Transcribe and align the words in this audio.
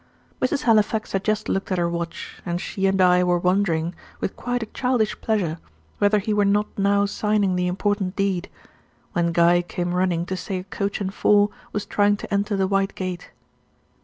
Mrs. 0.41 0.63
Halifax 0.63 1.11
had 1.11 1.23
just 1.23 1.47
looked 1.47 1.71
at 1.71 1.77
her 1.77 1.87
watch, 1.87 2.41
and 2.43 2.59
she 2.59 2.87
and 2.87 2.99
I 2.99 3.23
were 3.23 3.37
wondering, 3.37 3.93
with 4.19 4.35
quite 4.35 4.63
a 4.63 4.73
childish 4.73 5.21
pleasure, 5.21 5.59
whether 5.99 6.17
he 6.17 6.33
were 6.33 6.43
not 6.43 6.65
now 6.75 7.05
signing 7.05 7.55
the 7.55 7.67
important 7.67 8.15
deed, 8.15 8.49
when 9.13 9.31
Guy 9.31 9.61
came 9.61 9.93
running 9.93 10.25
to 10.25 10.35
say 10.35 10.57
a 10.57 10.63
coach 10.63 11.01
and 11.01 11.13
four 11.13 11.51
was 11.71 11.85
trying 11.85 12.17
to 12.17 12.33
enter 12.33 12.55
the 12.55 12.65
White 12.65 12.95
Gate. 12.95 13.29